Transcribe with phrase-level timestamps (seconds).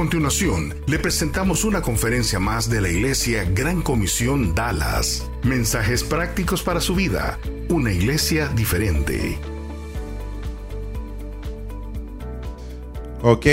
[0.00, 5.28] Continuación, le presentamos una conferencia más de la Iglesia Gran Comisión Dallas.
[5.42, 7.38] Mensajes prácticos para su vida.
[7.68, 9.38] Una iglesia diferente.
[13.20, 13.46] Ok.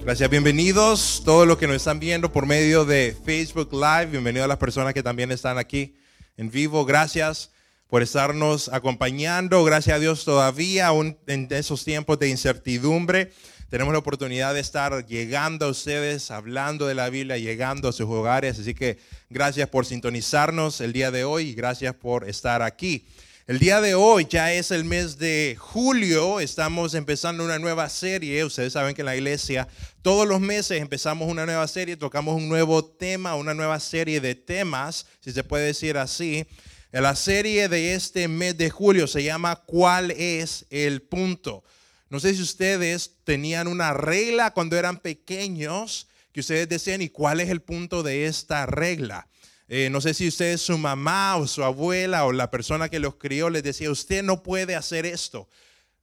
[0.00, 4.06] Gracias, bienvenidos todos los que nos están viendo por medio de Facebook Live.
[4.06, 5.94] Bienvenidos a las personas que también están aquí
[6.38, 6.84] en vivo.
[6.84, 7.52] Gracias
[7.86, 9.62] por estarnos acompañando.
[9.62, 13.30] Gracias a Dios todavía, aún en esos tiempos de incertidumbre,
[13.70, 18.08] tenemos la oportunidad de estar llegando a ustedes, hablando de la Biblia, llegando a sus
[18.08, 18.58] hogares.
[18.58, 18.98] Así que
[19.30, 23.06] gracias por sintonizarnos el día de hoy y gracias por estar aquí.
[23.46, 28.44] El día de hoy ya es el mes de julio, estamos empezando una nueva serie.
[28.44, 29.68] Ustedes saben que en la iglesia
[30.02, 34.34] todos los meses empezamos una nueva serie, tocamos un nuevo tema, una nueva serie de
[34.34, 36.44] temas, si se puede decir así.
[36.90, 41.62] La serie de este mes de julio se llama ¿Cuál es el punto?
[42.10, 47.40] No sé si ustedes tenían una regla cuando eran pequeños que ustedes decían, ¿y cuál
[47.40, 49.28] es el punto de esta regla?
[49.68, 52.98] Eh, no sé si usted es su mamá o su abuela o la persona que
[52.98, 55.48] los crió les decía, usted no puede hacer esto.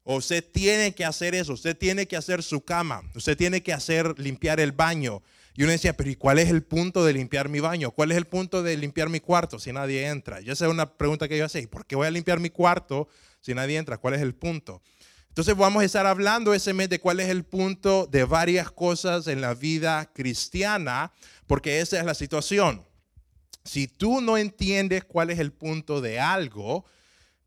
[0.04, 3.74] O usted tiene que hacer eso, usted tiene que hacer su cama, usted tiene que
[3.74, 5.22] hacer limpiar el baño.
[5.54, 7.92] Y uno decía, pero ¿y cuál es el punto de limpiar mi baño?
[7.92, 10.40] ¿Cuál es el punto de limpiar mi cuarto si nadie entra?
[10.40, 13.10] Y esa es una pregunta que yo hacía, ¿por qué voy a limpiar mi cuarto
[13.42, 13.98] si nadie entra?
[13.98, 14.82] ¿Cuál es el punto?
[15.38, 19.28] Entonces vamos a estar hablando ese mes de cuál es el punto de varias cosas
[19.28, 21.14] en la vida cristiana,
[21.46, 22.84] porque esa es la situación.
[23.64, 26.86] Si tú no entiendes cuál es el punto de algo,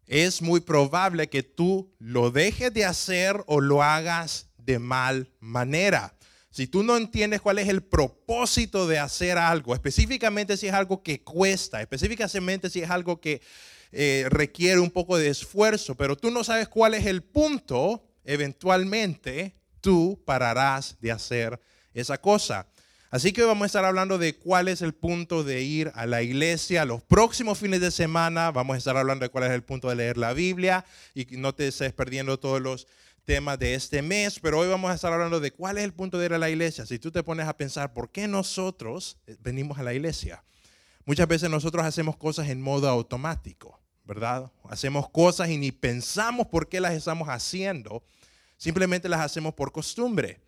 [0.07, 6.15] es muy probable que tú lo dejes de hacer o lo hagas de mal manera.
[6.53, 11.03] Si tú no entiendes cuál es el propósito de hacer algo, específicamente si es algo
[11.03, 13.43] que cuesta, específicamente si es algo que
[13.93, 19.55] eh, requiere un poco de esfuerzo, pero tú no sabes cuál es el punto, eventualmente
[19.81, 21.61] tú pararás de hacer
[21.95, 22.67] esa cosa.
[23.11, 26.07] Así que hoy vamos a estar hablando de cuál es el punto de ir a
[26.07, 26.85] la iglesia.
[26.85, 29.97] Los próximos fines de semana vamos a estar hablando de cuál es el punto de
[29.97, 32.87] leer la Biblia y no te estés perdiendo todos los
[33.25, 36.19] temas de este mes, pero hoy vamos a estar hablando de cuál es el punto
[36.19, 36.87] de ir a la iglesia.
[36.87, 40.45] Si tú te pones a pensar, ¿por qué nosotros venimos a la iglesia?
[41.05, 43.80] Muchas veces nosotros hacemos cosas en modo automático,
[44.11, 44.51] ¿verdad?
[44.69, 48.03] Hacemos cosas y ni pensamos por qué las estamos haciendo,
[48.57, 50.41] simplemente las hacemos por costumbre.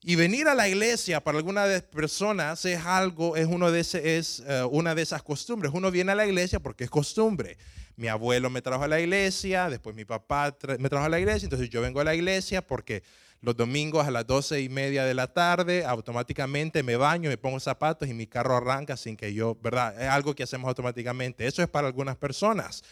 [0.00, 3.80] Y venir a la iglesia para algunas personas es algo, es, de
[4.16, 5.70] es eh, una de esas costumbres.
[5.74, 7.58] Uno viene a la iglesia porque es costumbre.
[7.96, 11.44] Mi abuelo me trajo a la iglesia, después mi papá me trajo a la iglesia,
[11.44, 13.02] entonces yo vengo a la iglesia porque
[13.40, 17.60] los domingos a las doce y media de la tarde automáticamente me baño, me pongo
[17.60, 20.00] zapatos y mi carro arranca sin que yo, ¿verdad?
[20.00, 21.46] Es algo que hacemos automáticamente.
[21.46, 22.82] Eso es para algunas personas.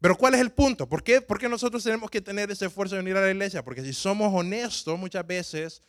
[0.00, 0.88] Pero ¿cuál es el punto?
[0.88, 3.64] ¿Por qué, ¿Por qué nosotros tenemos que tener ese esfuerzo de venir a la iglesia?
[3.64, 5.82] Porque si somos honestos, muchas veces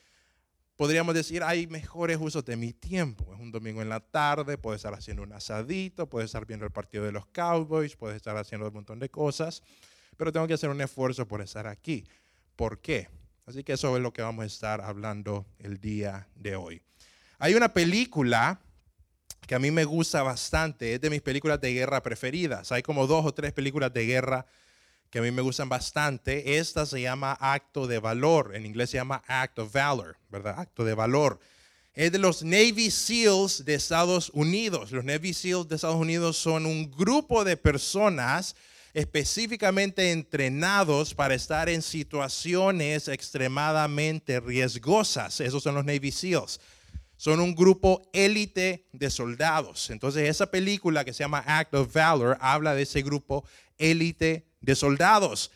[0.78, 3.34] podríamos decir, hay mejores usos de mi tiempo.
[3.34, 6.72] Es un domingo en la tarde, puedo estar haciendo un asadito, puedo estar viendo el
[6.72, 9.62] partido de los Cowboys, puedo estar haciendo un montón de cosas,
[10.16, 12.06] pero tengo que hacer un esfuerzo por estar aquí.
[12.56, 13.10] ¿Por qué?
[13.48, 16.82] Así que eso es lo que vamos a estar hablando el día de hoy.
[17.40, 18.60] Hay una película
[19.48, 22.74] que a mí me gusta bastante, es de mis películas de guerra preferidas.
[22.74, 24.46] Hay como dos o tres películas de guerra
[25.10, 26.58] que a mí me gustan bastante.
[26.58, 30.60] Esta se llama Acto de Valor, en inglés se llama Act of Valor, ¿verdad?
[30.60, 31.40] Acto de Valor.
[31.94, 34.92] Es de los Navy SEALs de Estados Unidos.
[34.92, 38.58] Los Navy SEALs de Estados Unidos son un grupo de personas
[38.98, 45.40] específicamente entrenados para estar en situaciones extremadamente riesgosas.
[45.40, 46.60] Esos son los Navy SEALs.
[47.16, 49.92] Son un grupo élite de soldados.
[49.92, 53.46] Entonces esa película que se llama Act of Valor habla de ese grupo
[53.78, 55.52] élite de soldados.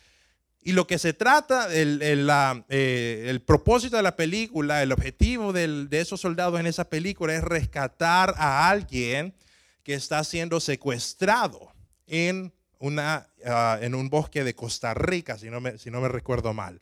[0.62, 5.88] Y lo que se trata, el, eh, el, propósito de la película, el objetivo de
[5.90, 9.34] esos soldados en esa película es rescatar a alguien
[9.82, 11.72] que está siendo secuestrado
[12.06, 12.52] en,
[12.82, 16.52] una, ah, en un bosque de Costa Rica, si no, me, si no me recuerdo
[16.52, 16.80] mal.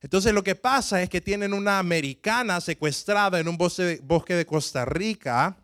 [0.00, 4.46] Entonces lo que pasa es que tienen una americana secuestrada en un bosque, bosque de
[4.46, 5.56] Costa Rica.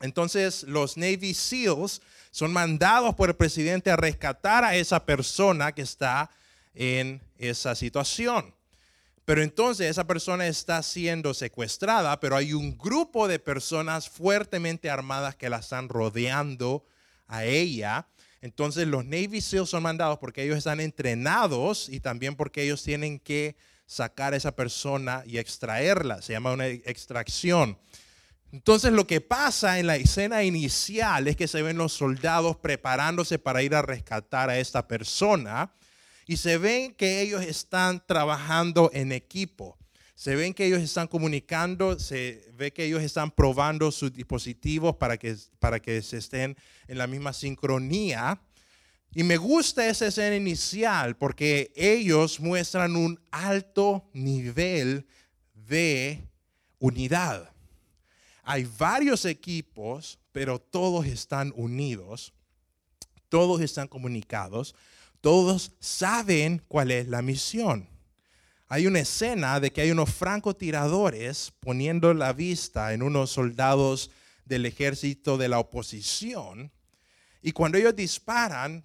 [0.00, 5.82] Entonces los Navy SEALs son mandados por el presidente a rescatar a esa persona que
[5.82, 6.30] está
[6.74, 8.54] en esa situación.
[9.24, 15.36] Pero entonces esa persona está siendo secuestrada, pero hay un grupo de personas fuertemente armadas
[15.36, 16.84] que la están rodeando
[17.26, 18.08] a ella.
[18.44, 23.18] Entonces los Navy SEALs son mandados porque ellos están entrenados y también porque ellos tienen
[23.18, 23.56] que
[23.86, 26.20] sacar a esa persona y extraerla.
[26.20, 27.78] Se llama una extracción.
[28.52, 33.38] Entonces lo que pasa en la escena inicial es que se ven los soldados preparándose
[33.38, 35.72] para ir a rescatar a esta persona
[36.26, 39.78] y se ven que ellos están trabajando en equipo.
[40.14, 45.16] Se ven que ellos están comunicando, se ve que ellos están probando sus dispositivos para
[45.16, 46.56] que, para que se estén
[46.86, 48.40] en la misma sincronía.
[49.12, 55.04] Y me gusta esa escena inicial porque ellos muestran un alto nivel
[55.52, 56.24] de
[56.78, 57.50] unidad.
[58.44, 62.32] Hay varios equipos, pero todos están unidos,
[63.28, 64.76] todos están comunicados,
[65.20, 67.93] todos saben cuál es la misión
[68.74, 74.10] hay una escena de que hay unos francotiradores poniendo la vista en unos soldados
[74.46, 76.72] del ejército de la oposición.
[77.40, 78.84] Y cuando ellos disparan,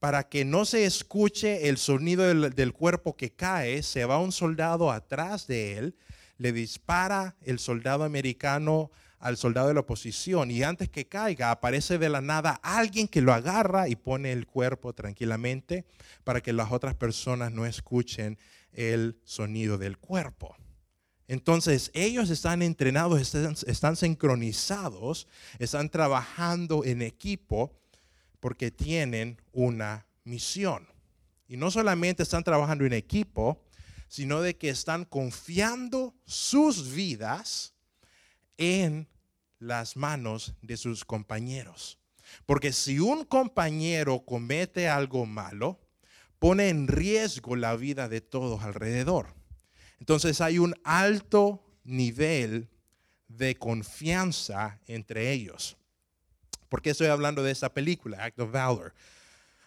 [0.00, 4.92] para que no se escuche el sonido del, cuerpo que cae, se va un soldado
[4.92, 5.96] atrás de él,
[6.36, 11.96] le dispara el soldado americano al soldado de la oposición y antes que caiga aparece
[11.96, 15.86] de la nada alguien que lo agarra y pone el cuerpo tranquilamente
[16.22, 18.36] para que las otras personas no escuchen
[18.76, 20.54] el sonido del cuerpo.
[21.28, 23.34] Entonces ellos están entrenados,
[23.66, 25.26] están, sincronizados,
[25.58, 27.76] están trabajando en equipo
[28.38, 30.86] porque tienen una misión.
[31.48, 33.64] Y no solamente están trabajando en equipo,
[34.08, 37.74] sino de que están confiando sus vidas
[38.56, 39.08] en
[39.58, 41.98] las manos de sus compañeros.
[42.44, 45.80] Porque si un compañero comete algo malo,
[46.38, 49.34] pone en riesgo la vida de todos alrededor.
[49.98, 52.68] Entonces hay un alto nivel
[53.28, 55.76] de confianza entre ellos.
[56.68, 58.94] ¿Por qué estoy hablando de esta película, Act of Valor?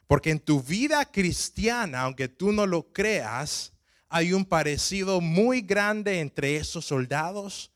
[0.08, 3.74] Porque en tu vida cristiana, aunque tú no lo creas,
[4.10, 7.72] hay un parecido muy grande entre esos soldados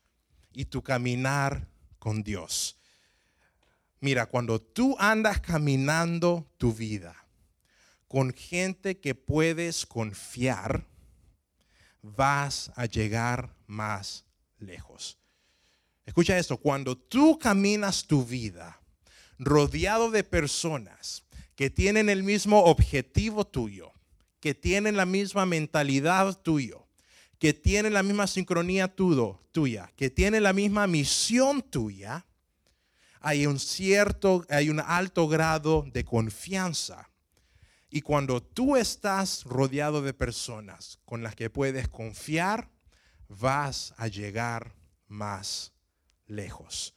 [0.52, 1.68] y tu caminar
[1.98, 2.76] con Dios.
[4.00, 7.23] Mira, cuando tú andas caminando tu vida,
[8.14, 10.86] con gente que puedes confiar,
[12.00, 14.24] vas a llegar más
[14.60, 15.18] lejos.
[16.06, 18.80] Escucha esto, cuando tú caminas tu vida
[19.36, 21.24] rodeado de personas
[21.56, 23.92] que tienen el mismo objetivo tuyo,
[24.38, 26.86] que tienen la misma mentalidad tuyo,
[27.40, 32.24] que tienen la misma sincronía tuya, que tienen la misma misión tuya,
[33.18, 37.10] hay un cierto, hay un alto grado de confianza
[37.94, 42.68] y cuando tú estás rodeado de personas con las que puedes confiar,
[43.28, 44.74] vas a llegar
[45.06, 45.72] más
[46.26, 46.96] lejos.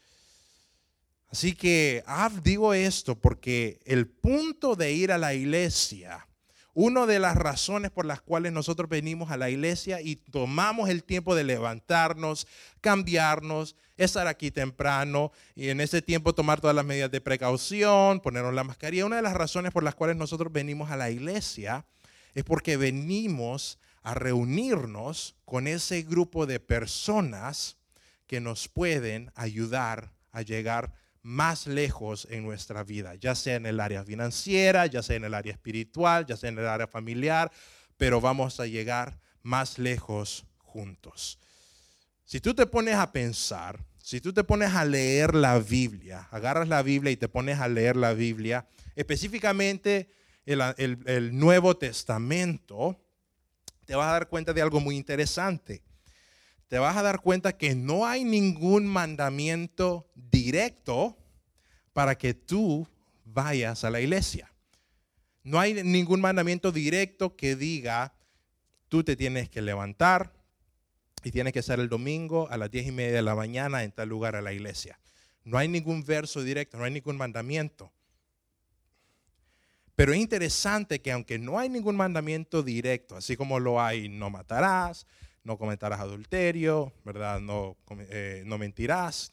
[1.28, 6.26] Así que ah, digo esto porque el punto de ir a la iglesia
[6.79, 11.03] una de las razones por las cuales nosotros venimos a la iglesia y tomamos el
[11.03, 12.45] tiempo de levantarnos,
[12.81, 18.53] cambiarnos, estar aquí temprano y en ese tiempo tomar todas las medidas de precaución, ponernos
[18.53, 19.07] la mascarilla.
[19.07, 21.83] Una de las razones por las cuales nosotros venimos a la iglesia
[22.35, 27.77] es porque venimos a reunirnos con ese grupo de personas
[28.27, 30.94] que nos pueden ayudar a llegar
[31.27, 35.33] más lejos en nuestra vida, ya sea en el área financiera, ya sea en el
[35.33, 37.51] área espiritual, ya sea en el área familiar,
[37.98, 41.38] pero vamos a llegar más lejos juntos.
[42.24, 46.69] Si tú te pones a pensar, si tú te pones a leer la Biblia, agarras
[46.69, 48.65] la Biblia y te pones a leer la Biblia,
[48.96, 50.10] específicamente
[50.46, 53.03] el, el Nuevo Testamento,
[53.86, 55.84] te vas a dar cuenta de algo muy interesante
[56.67, 61.17] te vas a dar cuenta que no hay ningún mandamiento directo
[61.93, 62.88] para que tú
[63.25, 64.51] vayas a la iglesia.
[65.43, 68.13] No hay ningún mandamiento directo que diga,
[68.89, 70.33] tú te tienes que levantar
[71.24, 73.91] y tienes que ser el domingo a las diez y media de la mañana en
[73.91, 75.00] tal lugar a la iglesia.
[75.45, 77.93] No hay ningún verso directo, no hay ningún mandamiento.
[79.95, 84.29] Pero es interesante que aunque no hay ningún mandamiento directo, así como lo hay, no
[84.29, 85.07] matarás,
[85.48, 87.39] no cometerás adulterio, ¿verdad?
[87.39, 87.77] No,
[88.10, 89.32] eh, no mentirás,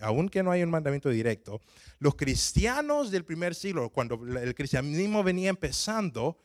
[0.00, 1.60] aunque, no hay un mandamiento directo.
[1.98, 6.38] Los cristianos del primer siglo, cuando el cristianismo venía empezando,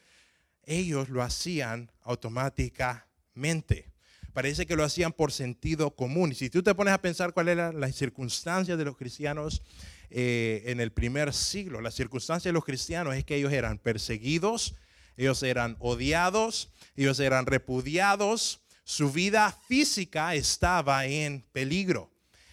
[0.63, 3.91] ellos lo hacían automáticamente.
[4.33, 6.31] Parece que lo hacían por sentido común.
[6.31, 9.61] Y si tú te pones a pensar cuáles eran las circunstancias de los cristianos
[10.09, 14.73] eh, en el primer siglo, las circunstancias de los cristianos es que ellos eran perseguidos,
[15.17, 22.09] ellos eran odiados, ellos eran repudiados, su vida física estaba en peligro.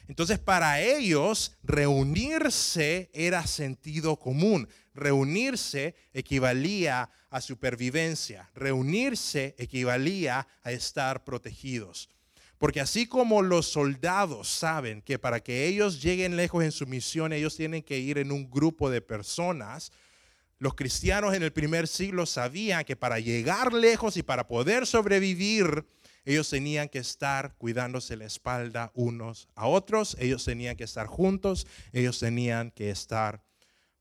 [0.08, 4.68] Entonces para ellos reunirse era sentido común.
[4.94, 8.50] Reunirse equivalía a supervivencia.
[8.56, 12.10] Reunirse equivalía a estar protegidos.
[12.58, 17.32] Porque así como los soldados saben que para que ellos lleguen lejos en su misión,
[17.32, 19.92] ellos tienen que ir en un grupo de personas,
[20.58, 25.84] los cristianos en el primer siglo sabían que para llegar lejos y para poder sobrevivir,
[26.24, 31.66] ellos tenían que estar cuidándose la espalda unos a otros, ellos tenían que estar juntos,
[31.92, 33.42] ellos tenían que estar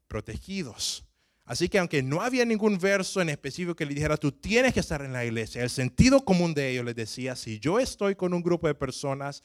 [0.08, 1.06] protegidos.
[1.46, 4.80] Así que aunque no había ningún verso en específico que le dijera, tú tienes que
[4.80, 8.34] estar en la iglesia, el sentido común de ellos les decía, si yo estoy con
[8.34, 9.44] un grupo de personas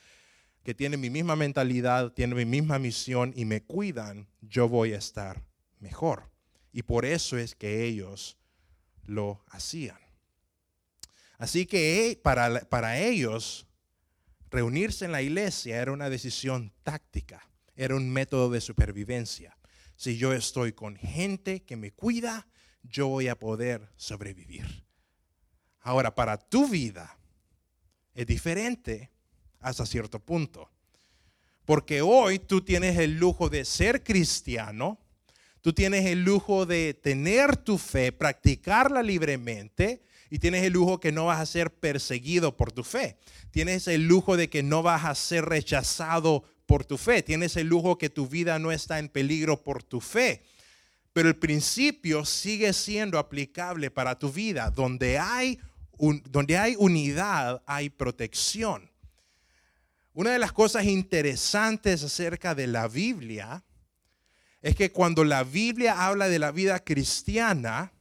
[0.62, 4.98] que tienen mi misma mentalidad, tienen mi misma misión y me cuidan, yo voy a
[4.98, 5.42] estar
[5.80, 6.30] mejor.
[6.72, 8.36] Y por eso es que ellos
[9.04, 9.98] lo hacían.
[11.38, 13.66] Así que para, para ellos,
[14.50, 19.56] reunirse en la iglesia era una decisión táctica, era un método de supervivencia.
[19.96, 22.46] Si yo estoy con gente que me cuida,
[22.82, 24.84] yo voy a poder sobrevivir.
[25.80, 27.18] Ahora, para tu vida
[28.14, 29.10] es diferente
[29.60, 30.70] hasta cierto punto.
[31.64, 34.98] Porque hoy tú tienes el lujo de ser cristiano,
[35.60, 41.12] tú tienes el lujo de tener tu fe, practicarla libremente y tienes el lujo que
[41.12, 43.16] no vas a ser perseguido por tu fe.
[43.50, 47.22] Tienes el lujo de que no vas a ser rechazado por tu fe.
[47.22, 50.42] Tienes el lujo que tu vida no está en peligro por tu fe.
[51.14, 54.70] Pero el principio sigue siendo aplicable para tu vida.
[54.70, 55.58] Donde hay,
[56.24, 58.90] donde hay unidad, hay protección.
[60.12, 63.64] Una de las cosas interesantes acerca de la Biblia
[64.60, 67.92] es que cuando la Biblia habla de la vida cristiana,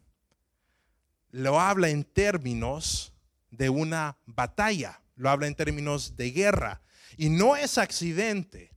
[1.38, 3.14] lo habla en términos
[3.52, 6.82] de una batalla, lo habla en términos de guerra.
[7.16, 8.72] Y no es accidente,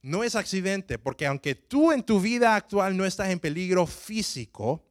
[0.00, 4.82] no es accidente, porque aunque tú en tu vida actual no estás en peligro físico,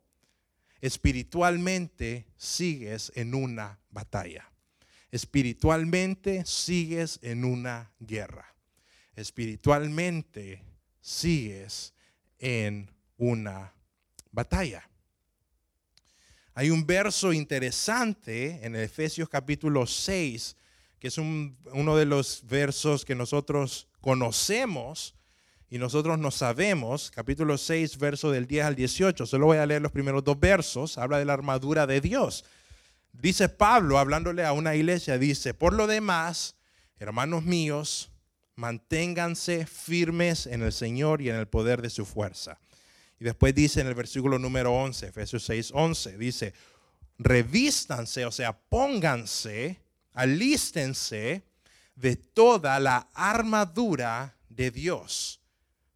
[0.82, 4.52] espiritualmente sigues en una batalla.
[5.10, 8.56] Espiritualmente sigues en una guerra.
[9.16, 10.64] Espiritualmente
[11.02, 11.96] sigues
[12.38, 13.74] en una
[14.32, 14.88] batalla.
[16.58, 20.56] Hay un verso interesante en Efesios capítulo 6,
[21.00, 25.16] que es uno de los versos que nosotros conocemos
[25.70, 27.12] y nosotros no sabemos.
[27.12, 29.26] Capítulo 6, verso del 10 al 18.
[29.26, 30.98] Solo voy a leer los primeros dos versos.
[30.98, 32.46] Habla de la armadura de Dios.
[33.12, 36.56] Dice Pablo, hablándole a una iglesia, dice, por lo demás,
[37.00, 38.14] hermanos míos,
[38.56, 42.62] manténganse firmes en el Señor y en el poder de su fuerza
[43.26, 46.54] después dice en el versículo número 11, Efesios 6, 11, dice,
[47.18, 49.82] revístanse, o sea, pónganse,
[50.14, 51.44] alístense
[51.96, 55.42] de toda la armadura de Dios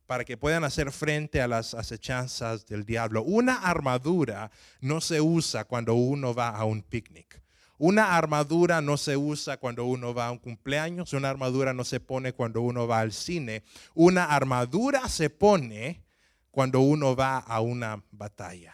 [0.08, 3.22] para que puedan hacer frente a las acechanzas del diablo.
[3.22, 4.50] Una armadura
[4.82, 7.44] no se usa cuando uno va a un picnic.
[7.78, 12.00] Una armadura no se usa cuando uno va a un cumpleaños, una armadura no se
[12.00, 13.62] pone cuando uno va al cine.
[13.94, 16.09] Una armadura se pone
[16.52, 18.74] cuando uno va a una batalla.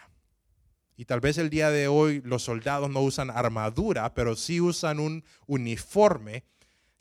[0.96, 4.98] Y tal vez el día de hoy los soldados no usan armadura, pero sí usan
[4.98, 6.44] un uniforme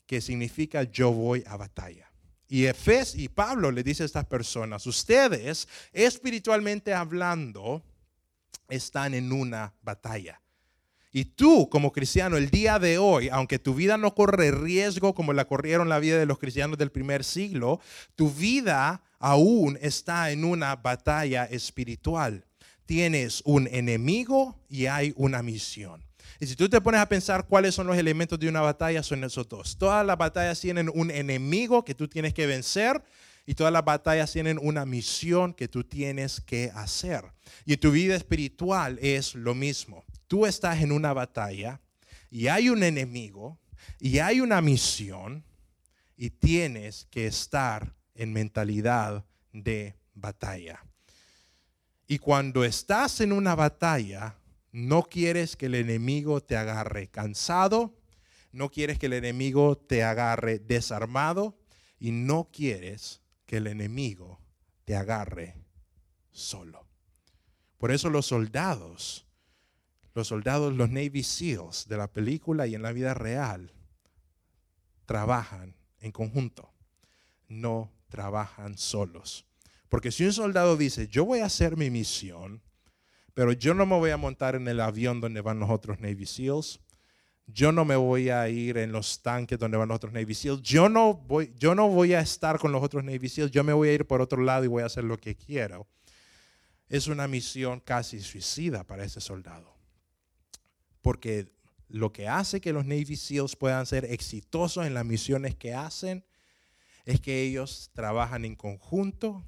[0.06, 2.12] que significa yo voy a batalla.
[2.48, 7.84] Y Efes y Pablo le dice a estas personas, ustedes espiritualmente hablando
[8.70, 10.42] están en una batalla.
[11.16, 15.32] Y tú como cristiano el día de hoy, aunque tu vida no corre riesgo como
[15.32, 17.80] la corrieron la vida de los cristianos del primer siglo,
[18.16, 22.44] tu vida aún está en una batalla espiritual.
[22.86, 26.04] Tienes un enemigo y hay una misión.
[26.42, 29.24] Y si tú te pones a pensar cuáles son los elementos de una batalla, son
[29.24, 29.78] esos dos.
[29.78, 33.02] Todas las batallas tienen un enemigo que tú tienes que vencer
[33.46, 37.24] y todas las batallas tienen una misión que tú tienes que hacer.
[37.66, 40.04] Y tu vida espiritual es lo mismo.
[40.28, 41.82] Tú estás en una batalla
[42.30, 43.60] y hay un enemigo
[44.00, 45.44] y hay una misión
[46.18, 50.84] y tienes que estar en mentalidad de batalla.
[52.08, 54.38] Y cuando estás en una batalla,
[54.72, 57.96] no quieres que el enemigo te agarre cansado,
[58.52, 61.58] no quieres que el enemigo te agarre desarmado
[62.00, 64.40] y no quieres que el enemigo
[64.86, 65.56] te agarre
[66.32, 66.88] solo.
[67.78, 69.26] Por eso los soldados,
[70.16, 73.72] los soldados, los Navy SEALs de la película y en la vida real,
[75.06, 76.72] trabajan en conjunto,
[77.50, 79.46] no trabajan solos.
[79.90, 82.62] Porque si un soldado dice, yo voy a hacer mi misión,
[83.34, 86.26] pero yo no me voy a montar en el avión donde van los otros Navy
[86.26, 86.80] SEALs,
[87.48, 90.64] Yo no me voy a ir en los tanques donde van los otros Navy SEALs.
[90.64, 93.52] Yo no voy, yo no voy a estar con los otros Navy SEALs.
[93.52, 95.86] Yo me voy a ir por otro lado y voy a hacer lo que quiero.
[96.90, 99.75] Es una misión casi suicida para ese soldado.
[101.06, 101.54] Porque
[101.88, 106.26] lo que hace que los Navy SEALs puedan ser exitosos en las misiones que hacen
[107.06, 109.48] es que ellos trabajan en conjunto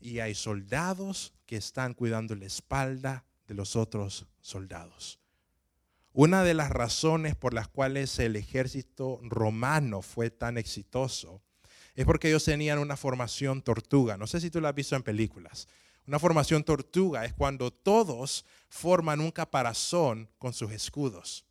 [0.00, 5.20] y hay soldados que están cuidando la espalda de los otros soldados.
[6.14, 11.40] Una de las razones por las cuales el ejército romano fue tan exitoso
[11.94, 14.16] es porque ellos tenían una formación tortuga.
[14.16, 15.68] No sé si tú lo has visto en películas.
[16.08, 21.44] Una formación tortuga es cuando todos forman un caparazón con sus escudos.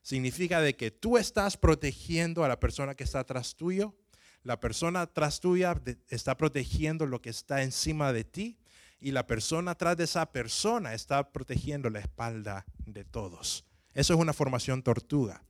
[0.00, 3.96] Significa de que tú estás protegiendo a la persona que está atrás tuyo,
[4.44, 8.56] la persona atrás tuya está protegiendo lo que está encima de ti
[9.00, 13.64] y la persona atrás de esa persona está protegiendo la espalda de todos.
[13.92, 15.42] Eso es una formación tortuga.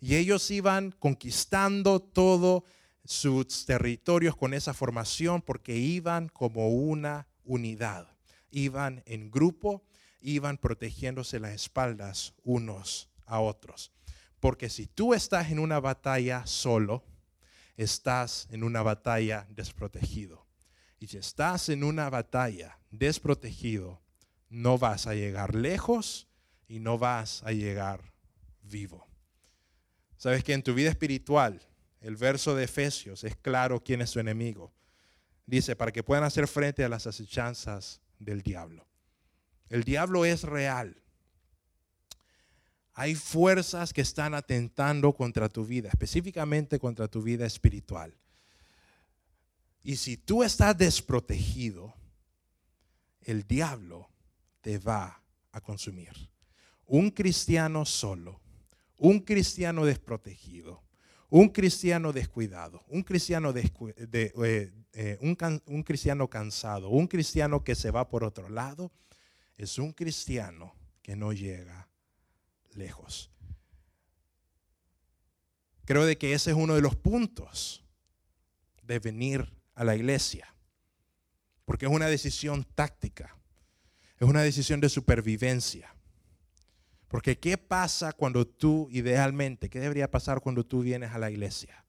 [0.00, 2.64] Y ellos iban conquistando todos
[3.04, 8.06] sus territorios con esa formación porque iban como una unidad.
[8.52, 9.82] Iban en grupo,
[10.20, 13.90] iban protegiéndose las espaldas unos a otros.
[14.38, 17.04] Porque si tú estás en una batalla solo,
[17.76, 20.46] estás en una batalla desprotegido.
[21.00, 24.00] Y si estás en una batalla desprotegido,
[24.48, 26.28] no vas a llegar lejos
[26.68, 28.12] y no vas a llegar
[28.62, 29.08] vivo.
[30.16, 31.66] Sabes que en tu vida espiritual,
[32.00, 34.72] el verso de Efesios es claro quién es su enemigo.
[35.50, 38.86] Dice, para que puedan hacer frente a las acechanzas del diablo.
[39.68, 41.02] El diablo es real.
[42.94, 48.14] Hay fuerzas que están atentando contra tu vida, específicamente contra tu vida espiritual.
[49.82, 51.94] Y si tú estás desprotegido,
[53.22, 54.08] el diablo
[54.60, 56.12] te va a consumir.
[56.86, 58.40] Un cristiano solo,
[58.98, 60.84] un cristiano desprotegido,
[61.30, 68.08] un cristiano descuidado, un cristiano, eh, eh, un cristiano cansado, un cristiano que se va
[68.08, 68.92] por otro lado,
[69.56, 71.88] es un cristiano que no llega
[72.72, 73.30] lejos.
[75.84, 77.84] Creo de que ese es uno de los puntos
[78.82, 80.52] de venir a la iglesia,
[81.64, 83.36] porque es una decisión táctica,
[84.18, 85.94] es una decisión de supervivencia.
[87.10, 91.84] Porque ¿qué pasa cuando tú, idealmente, qué debería pasar cuando tú vienes a la iglesia?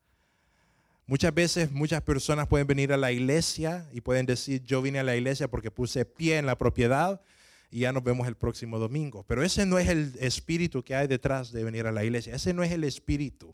[1.06, 5.04] Muchas veces muchas personas pueden venir a la iglesia y pueden decir, yo vine a
[5.04, 7.22] la iglesia porque puse pie en la propiedad
[7.70, 9.24] y ya nos vemos el próximo domingo.
[9.28, 12.34] Pero ese no es el espíritu que hay detrás de venir a la iglesia.
[12.34, 13.51] Ese no es el espíritu.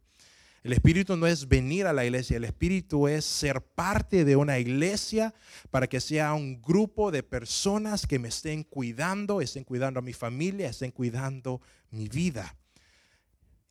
[0.67, 4.59] El espíritu no es venir a la iglesia, el espíritu es ser parte de una
[4.59, 5.33] iglesia
[5.71, 10.11] para que sea un grupo de personas que me estén cuidando, estén cuidando a mi
[10.11, 12.53] familia, estén cuidando mi vida.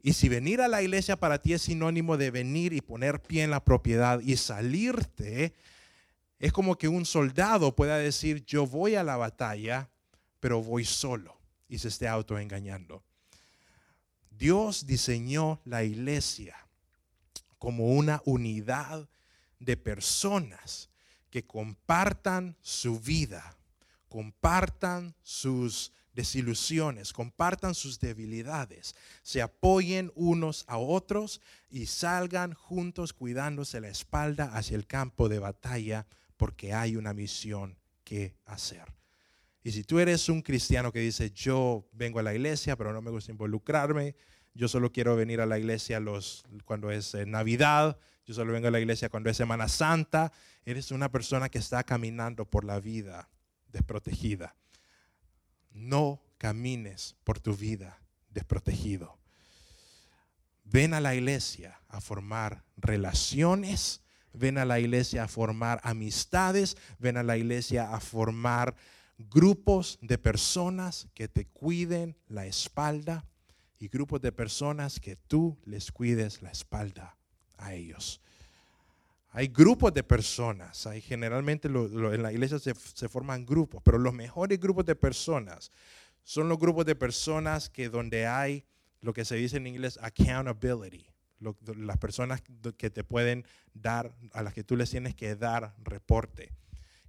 [0.01, 3.43] Y si venir a la iglesia para ti es sinónimo de venir y poner pie
[3.43, 5.53] en la propiedad y salirte,
[6.39, 9.91] es como que un soldado pueda decir, yo voy a la batalla,
[10.41, 13.05] pero voy solo y se esté autoengañando.
[14.31, 16.66] Dios diseñó la iglesia
[17.59, 19.09] como una unidad
[19.59, 20.91] de personas
[21.31, 23.57] que compartan su vida,
[24.09, 33.81] compartan sus desilusiones, compartan sus debilidades, se apoyen unos a otros y salgan juntos cuidándose
[33.81, 36.07] la espalda hacia el campo de batalla
[36.39, 38.85] porque hay una misión que hacer.
[39.63, 43.03] Y si tú eres un cristiano que dice, yo vengo a la iglesia, pero no
[43.03, 44.15] me gusta involucrarme,
[44.57, 48.69] yo solo quiero venir a la iglesia los, cuando es eh, Navidad, yo solo vengo
[48.69, 50.33] a la iglesia cuando es Semana Santa.
[50.65, 53.29] Eres una persona que está caminando por la vida
[53.71, 54.57] desprotegida.
[55.71, 59.17] No camines por tu vida desprotegido.
[60.65, 67.19] Ven a la iglesia a formar relaciones, ven a la iglesia a formar amistades, ven
[67.19, 68.75] a la iglesia a formar
[69.19, 73.25] grupos de personas que te cuiden la espalda
[73.79, 77.17] y grupos de personas que tú les cuides la espalda
[77.59, 78.21] a ellos.
[79.31, 82.75] Hay grupos de personas, hay generalmente en la iglesia se,
[83.09, 85.71] forman grupos, pero los mejores grupos de personas
[86.23, 88.65] son los grupos de personas que donde hay
[89.03, 91.07] lo que se dice en inglés accountability,
[91.39, 92.43] las personas
[92.79, 96.51] que te pueden dar, a las que tú les tienes que dar reporte.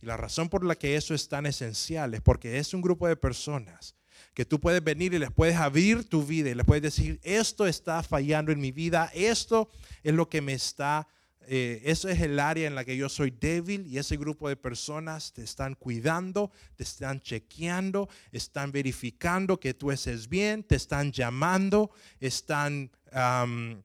[0.01, 3.07] Y la razón por la que eso es tan esencial es porque es un grupo
[3.07, 3.95] de personas
[4.33, 7.67] que tú puedes venir y les puedes abrir tu vida y les puedes decir, esto
[7.67, 9.69] está fallando en mi vida, esto
[10.03, 11.07] es lo que me está
[11.49, 14.57] eh, eso es el área en la que yo soy débil y ese grupo de
[14.57, 21.11] personas te están cuidando, te están chequeando, están verificando que tú estés bien, te están
[21.11, 22.91] llamando, están...
[23.13, 23.77] Eh,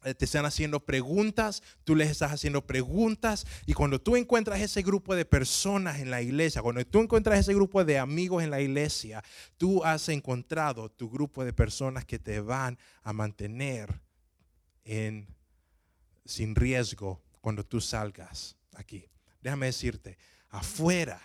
[0.00, 5.14] te están haciendo preguntas, tú les estás haciendo preguntas y cuando tú encuentras ese grupo
[5.14, 9.22] de personas en la iglesia, cuando tú encuentras ese grupo de amigos en la iglesia,
[9.56, 14.00] tú has encontrado tu grupo de personas que te van a mantener
[14.84, 15.26] en,
[16.24, 19.08] sin riesgo cuando tú salgas aquí.
[19.42, 20.18] Déjame decirte,
[20.50, 21.20] afuera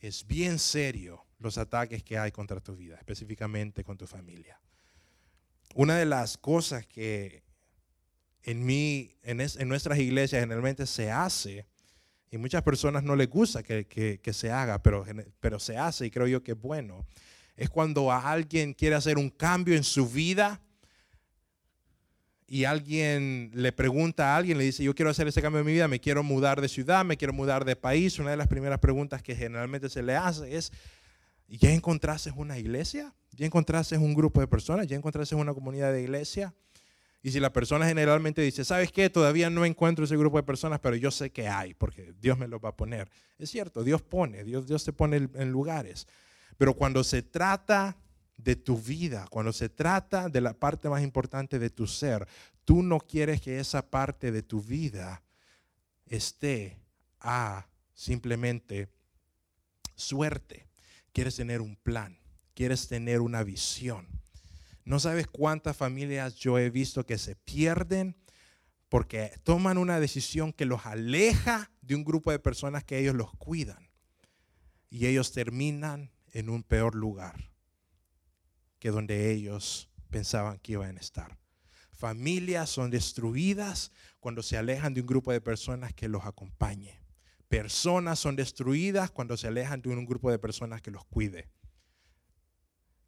[0.00, 4.60] es bien serio los ataques que hay contra tu vida, específicamente con tu familia.
[5.74, 7.42] Una de las cosas que
[8.42, 11.66] en, mí, en, en, nuestras iglesias generalmente se hace,
[12.30, 15.04] y muchas personas no les gusta que, que, se haga, pero,
[15.40, 17.06] pero se hace y creo yo que es bueno,
[17.56, 20.60] es cuando alguien quiere hacer un cambio en su vida
[22.46, 25.72] y alguien le pregunta a alguien, le dice, yo quiero hacer ese cambio en mi
[25.72, 28.78] vida, me quiero mudar de ciudad, me quiero mudar de país, una de las primeras
[28.78, 30.72] preguntas que generalmente se le hace es,
[31.46, 33.14] ¿ya encontraste una iglesia?
[33.32, 34.86] ¿Ya encontraste un grupo de personas?
[34.86, 36.54] ¿Ya encontraste una comunidad de iglesia?
[37.22, 39.10] Y si la persona generalmente dice, ¿sabes qué?
[39.10, 42.46] Todavía no encuentro ese grupo de personas, pero yo sé que hay, porque Dios me
[42.46, 43.10] lo va a poner.
[43.38, 46.06] Es cierto, Dios pone, Dios, Dios te pone en lugares.
[46.56, 47.96] Pero cuando se trata
[48.36, 52.26] de tu vida, cuando se trata de la parte más importante de tu ser,
[52.64, 55.22] tú no quieres que esa parte de tu vida
[56.06, 56.78] esté
[57.20, 58.88] a simplemente
[59.96, 60.68] suerte.
[61.12, 62.16] Quieres tener un plan,
[62.54, 64.06] quieres tener una visión.
[64.88, 68.16] No sabes cuántas familias yo he visto que se pierden
[68.88, 73.30] porque toman una decisión que los aleja de un grupo de personas que ellos los
[73.34, 73.90] cuidan.
[74.88, 77.50] Y ellos terminan en un peor lugar
[78.78, 81.38] que donde ellos pensaban que iban a estar.
[81.92, 86.98] Familias son destruidas cuando se alejan de un grupo de personas que los acompañe.
[87.48, 91.50] Personas son destruidas cuando se alejan de un grupo de personas que los cuide.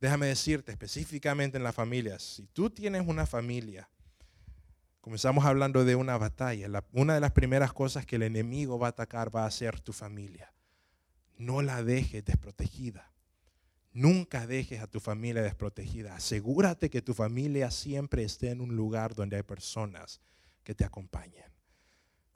[0.00, 3.90] Déjame decirte específicamente en las familias, si tú tienes una familia,
[5.02, 8.90] comenzamos hablando de una batalla, una de las primeras cosas que el enemigo va a
[8.90, 10.54] atacar va a ser tu familia.
[11.36, 13.12] No la dejes desprotegida.
[13.92, 16.14] Nunca dejes a tu familia desprotegida.
[16.14, 20.20] Asegúrate que tu familia siempre esté en un lugar donde hay personas
[20.62, 21.44] que te acompañen.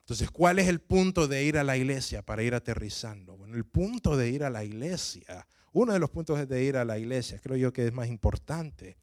[0.05, 3.37] Entonces, ¿cuál es el punto de ir a la iglesia para ir aterrizando?
[3.37, 6.85] Bueno, el punto de ir a la iglesia uno de los puntos de ir a
[6.85, 8.97] la iglesia, creo yo que es más importante,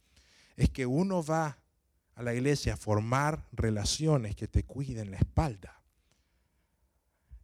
[0.56, 1.60] es que uno va
[2.16, 5.82] a la iglesia a formar relaciones que te cuiden la espalda.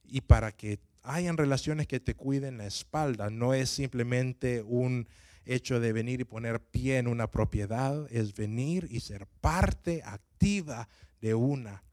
[0.05, 5.09] Y para que hayan relaciones que te cuiden la espalda, no es simplemente un
[5.43, 10.87] hecho de venir y poner pie en una propiedad, es venir y ser parte activa
[11.19, 11.83] de una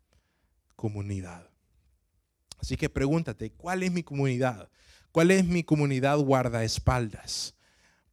[0.77, 1.54] comunidad.
[2.59, 4.71] Así que pregúntate, ¿cuál es mi comunidad?
[5.13, 7.55] ¿Cuál es mi comunidad guardaespaldas?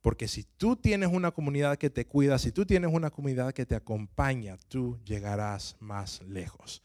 [0.02, 3.66] Porque si tú tienes una comunidad que te cuida, si tú tienes una comunidad que
[3.66, 6.82] te acompaña, tú llegarás más lejos.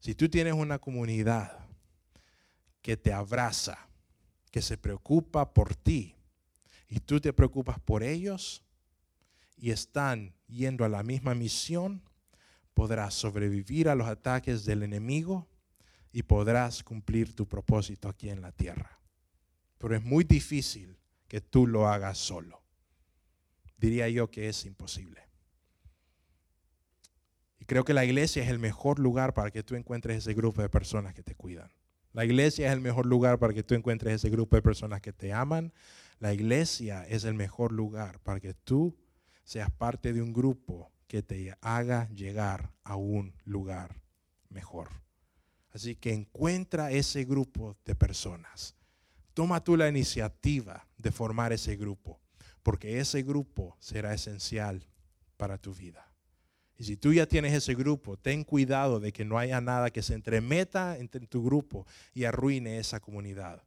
[0.00, 1.58] Si tú tienes una comunidad
[2.82, 3.78] que te abraza,
[4.50, 6.14] que se preocupa por ti,
[6.88, 8.62] y tú te preocupas por ellos,
[9.56, 12.02] y están yendo a la misma misión,
[12.74, 15.48] podrás sobrevivir a los ataques del enemigo
[16.16, 18.96] y podrás cumplir tu propósito aquí en la tierra
[19.78, 20.98] pero es muy difícil
[21.28, 22.62] que tú lo hagas solo.
[23.76, 25.22] Diría yo que es imposible.
[27.58, 30.62] Y creo que la iglesia es el mejor lugar para que tú encuentres ese grupo
[30.62, 31.70] de personas que te cuidan.
[32.12, 35.12] La iglesia es el mejor lugar para que tú encuentres ese grupo de personas que
[35.12, 35.74] te aman.
[36.18, 38.96] La iglesia es el mejor lugar para que tú
[39.44, 44.00] seas parte de un grupo que te haga llegar a un lugar
[44.48, 45.05] mejor.
[45.76, 48.74] Así que encuentra ese grupo de personas
[49.36, 52.18] Toma tú la iniciativa de formar ese grupo,
[52.62, 54.88] porque ese grupo será esencial
[55.36, 56.10] para tu vida.
[56.78, 60.00] Y si tú ya tienes ese grupo, ten cuidado de que no haya nada que
[60.00, 63.62] se entremeta en tu grupo y arruine esa comunidad.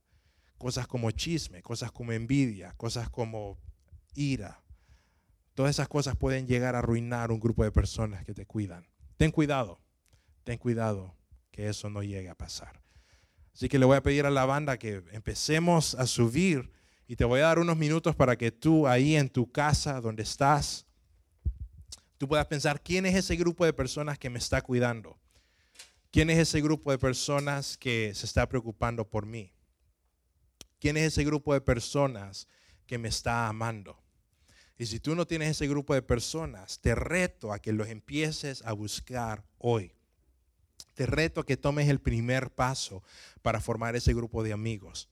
[0.58, 3.60] Cosas como chisme, cosas como envidia, cosas como
[4.16, 4.64] ira.
[5.54, 8.88] Todas esas cosas pueden llegar a arruinar un grupo de personas que te cuidan.
[9.18, 9.80] Ten cuidado,
[10.44, 11.19] ten cuidado
[11.60, 12.82] que eso no llegue a pasar.
[13.54, 16.72] Así que le voy a pedir a la banda que empecemos a subir
[17.06, 20.24] y te voy a dar unos minutos para que tú ahí en tu casa, donde
[20.24, 20.86] estás,
[22.18, 25.20] tú puedas pensar quién es ese grupo de personas que me está cuidando.
[26.12, 29.52] ¿Quién es ese grupo de personas que se está preocupando por mí?
[30.80, 32.48] ¿Quién es ese grupo de personas
[32.86, 34.02] que me está amando?
[34.78, 38.62] Y si tú no tienes ese grupo de personas, te reto a que los empieces
[38.66, 39.99] a buscar hoy
[41.00, 43.04] te reto a que tomes el primer paso
[43.42, 45.08] para formar ese grupo de amigos.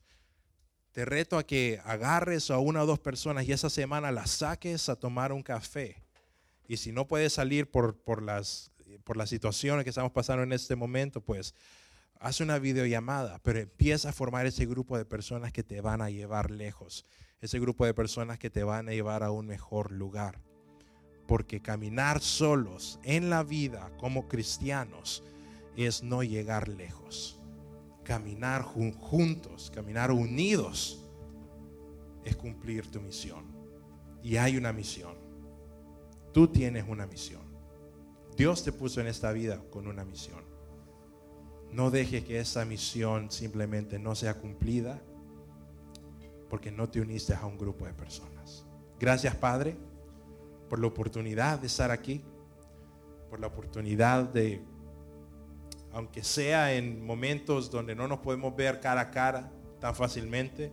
[0.92, 4.90] Te reto a que agarres a una o dos personas y esa semana las saques
[4.90, 6.02] a tomar un café.
[6.66, 8.70] Y si no puedes salir por, por, las,
[9.02, 11.54] por las situaciones que estamos pasando en este momento, pues
[12.20, 16.10] haz una videollamada, pero empieza a formar ese grupo de personas que te van a
[16.10, 17.06] llevar lejos,
[17.40, 20.38] ese grupo de personas que te van a llevar a un mejor lugar.
[21.26, 25.22] Porque caminar solos en la vida como cristianos
[25.86, 27.40] es no llegar lejos.
[28.02, 31.04] Caminar juntos, caminar unidos
[32.24, 33.44] es cumplir tu misión.
[34.22, 35.14] Y hay una misión.
[36.32, 37.42] Tú tienes una misión.
[38.36, 40.42] Dios te puso en esta vida con una misión.
[41.70, 45.00] No dejes que esa misión simplemente no sea cumplida
[46.50, 48.64] porque no te uniste a un grupo de personas.
[48.98, 49.76] Gracias Padre
[50.68, 52.22] por la oportunidad de estar aquí,
[53.30, 54.62] por la oportunidad de,
[55.98, 60.72] aunque sea en momentos donde no nos podemos ver cara a cara tan fácilmente,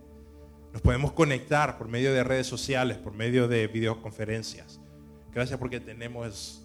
[0.71, 4.79] nos podemos conectar por medio de redes sociales, por medio de videoconferencias.
[5.33, 6.63] Gracias porque tenemos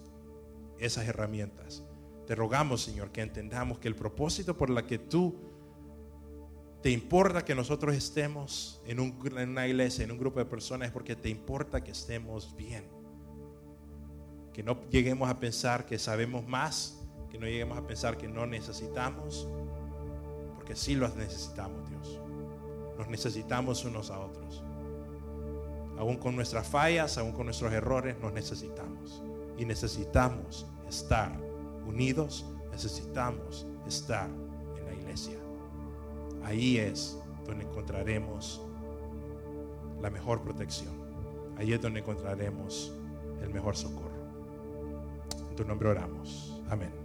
[0.77, 1.83] esas herramientas.
[2.27, 5.39] Te rogamos, Señor, que entendamos que el propósito por la que tú
[6.83, 11.15] te importa que nosotros estemos en, una iglesia, en un grupo de personas, es porque
[11.15, 12.85] te importa que estemos bien.
[14.53, 17.00] Que no lleguemos a pensar que sabemos más,
[17.31, 19.47] que no lleguemos a pensar que no necesitamos,
[20.55, 22.19] porque sí los necesitamos, Dios.
[22.97, 24.63] Nos necesitamos unos a otros.
[25.97, 29.23] Aún con nuestras fallas, aún con nuestros errores, nos necesitamos.
[29.57, 31.31] Y necesitamos estar
[31.87, 34.29] unidos, necesitamos estar
[34.77, 35.37] en la iglesia.
[36.43, 38.61] Ahí es donde encontraremos
[40.01, 40.93] la mejor protección.
[41.57, 42.93] Ahí es donde encontraremos
[43.41, 44.09] el mejor socorro.
[45.49, 46.59] En tu nombre oramos.
[46.69, 47.00] Amén.